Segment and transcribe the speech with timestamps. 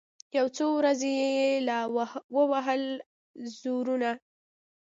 [0.37, 1.79] یو څو ورځي یې لا
[2.35, 2.83] ووهل
[3.59, 4.11] زورونه